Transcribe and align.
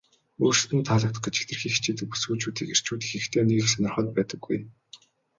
өөрсдөд 0.45 0.71
нь 0.77 0.87
таалагдах 0.89 1.23
гэж 1.25 1.35
хэтэрхий 1.39 1.71
хичээдэг 1.73 2.07
бүсгүйчүүдийг 2.09 2.69
эрчүүд 2.73 3.01
ихэнхдээ 3.03 3.43
нэг 3.45 3.57
их 3.61 3.67
сонирхоод 3.71 4.07
байдаггүй. 4.13 4.59